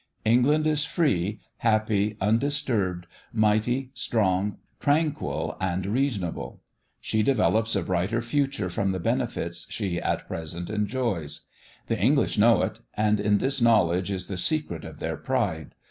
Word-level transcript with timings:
England 0.25 0.65
is 0.65 0.83
free, 0.83 1.39
happy, 1.57 2.17
undisturbed, 2.19 3.05
mighty, 3.31 3.91
strong, 3.93 4.57
tranquil 4.79 5.55
and 5.61 5.85
reasonable; 5.85 6.59
she 6.99 7.21
develops 7.21 7.75
a 7.75 7.83
brighter 7.83 8.19
future 8.19 8.67
from 8.67 8.89
the 8.93 8.99
benefits 8.99 9.67
she 9.69 10.01
at 10.01 10.27
present 10.27 10.71
enjoys. 10.71 11.41
The 11.85 11.99
English 11.99 12.35
know 12.39 12.63
it; 12.63 12.79
and 12.95 13.19
in 13.19 13.37
this 13.37 13.61
knowledge 13.61 14.09
is 14.09 14.25
the 14.25 14.37
secret 14.37 14.85
of 14.85 14.97
their 14.97 15.17
pride. 15.17 15.75